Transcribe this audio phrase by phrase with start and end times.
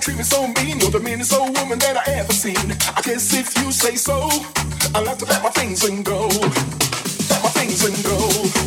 [0.00, 0.80] treat me so mean.
[0.80, 2.72] You're the meanest old woman that I ever seen.
[2.96, 4.28] I guess if you say so,
[4.94, 6.28] I like to let my things and go.
[6.28, 8.59] Let my things and go.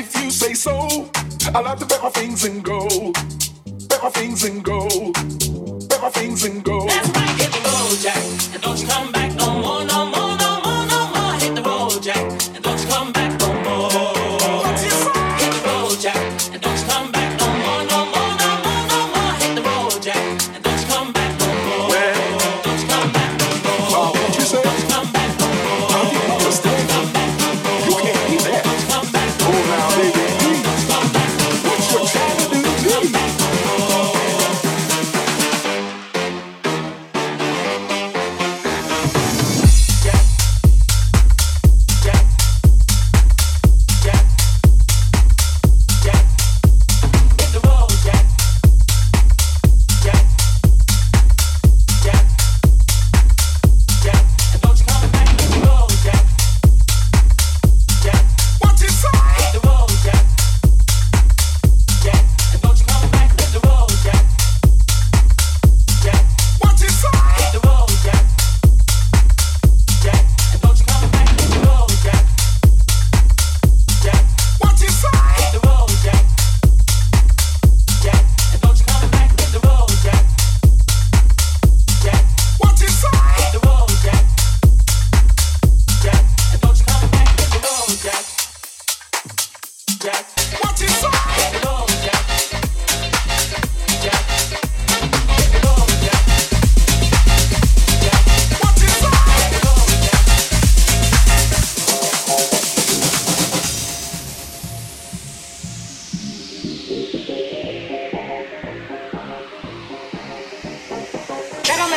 [0.00, 1.10] if you say so.
[1.54, 2.88] I like to bet my things and go.
[3.88, 4.88] Bet my things and go.
[5.88, 6.86] Bet my things and go.
[6.86, 8.54] That's right, hit the road, Jack.
[8.54, 10.09] And don't you come back no more, no more.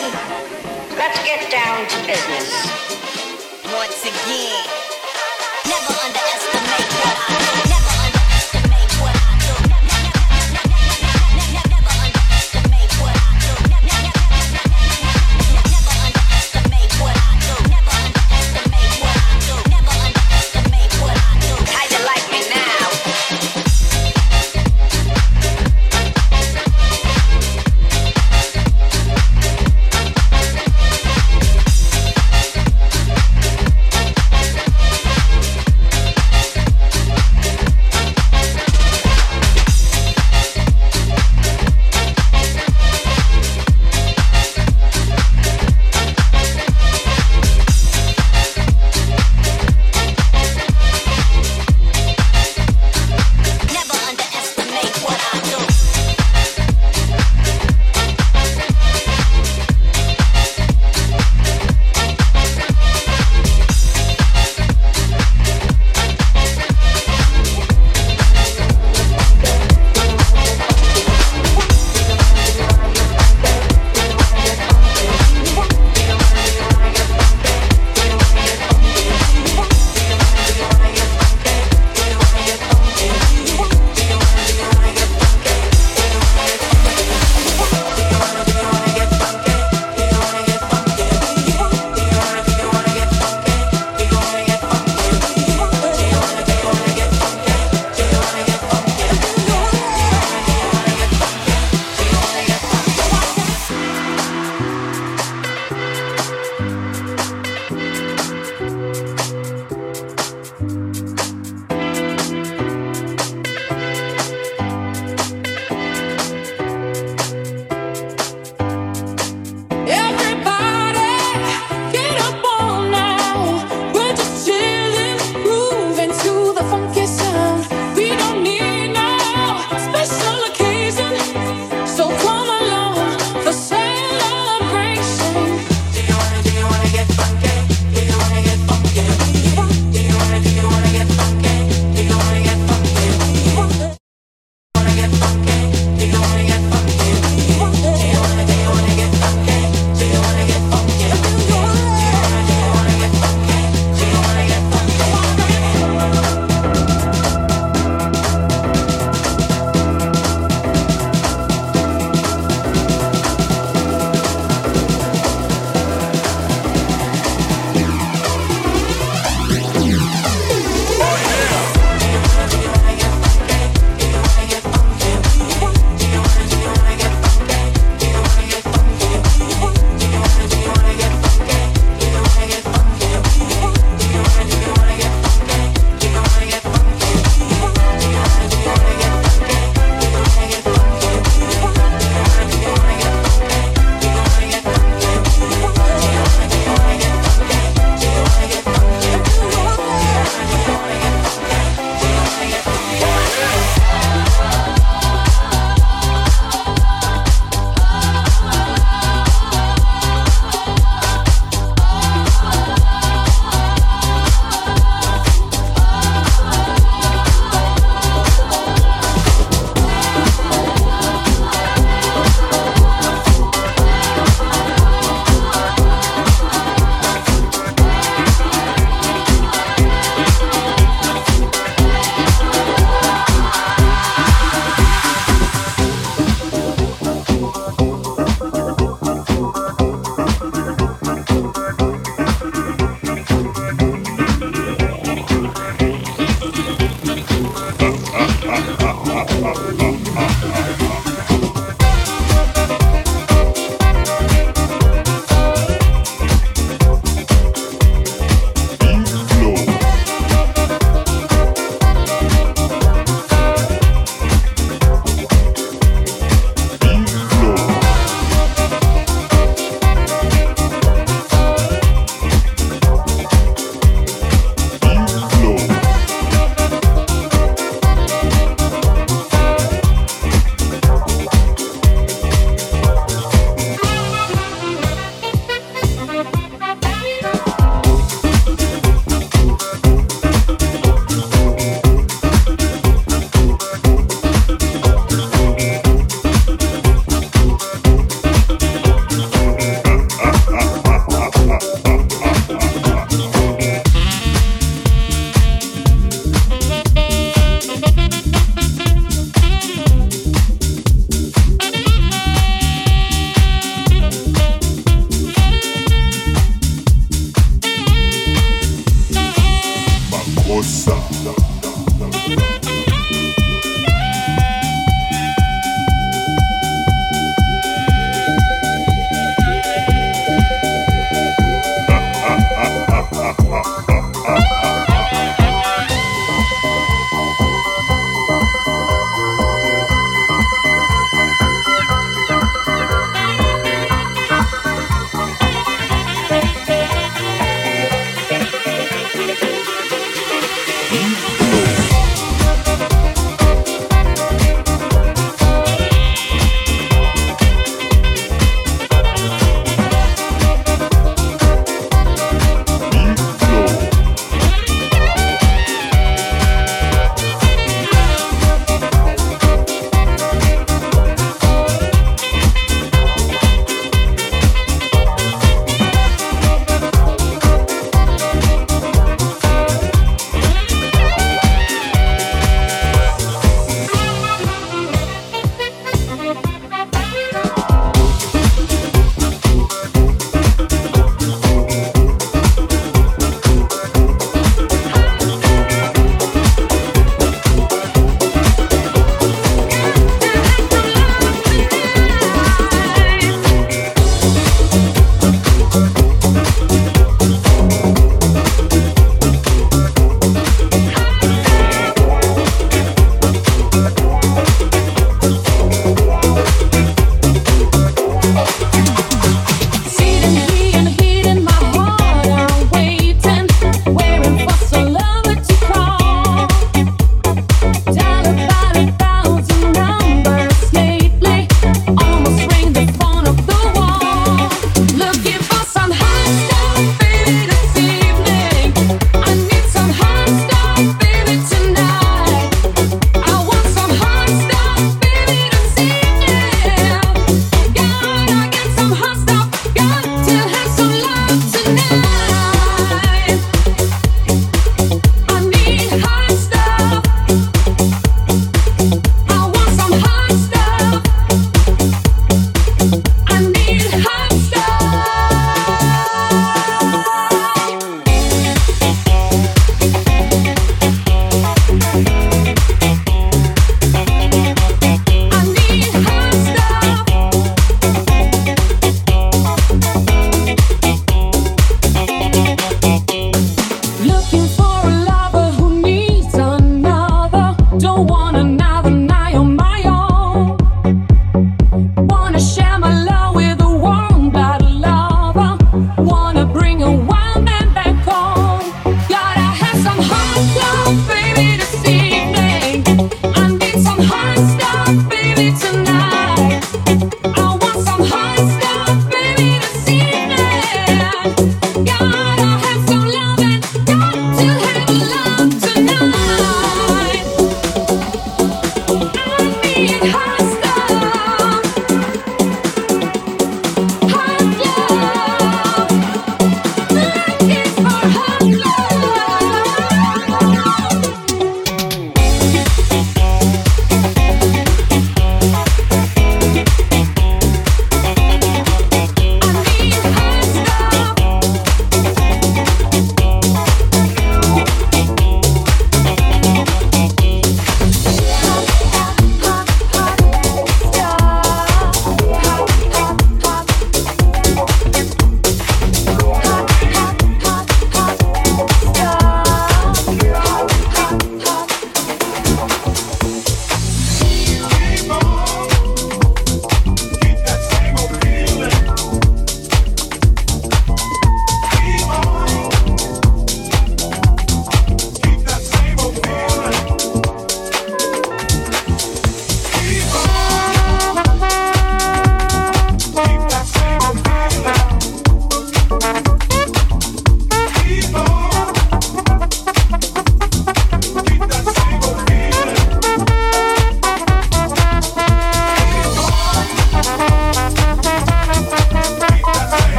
[0.00, 0.18] Listen,
[0.96, 2.48] let's get down to business.
[3.70, 4.64] Once again,
[5.66, 7.69] never underestimate.